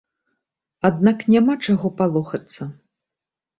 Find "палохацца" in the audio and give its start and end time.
2.01-2.71